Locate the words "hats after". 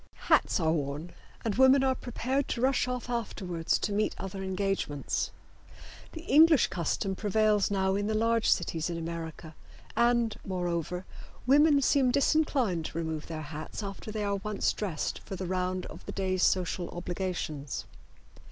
13.43-14.11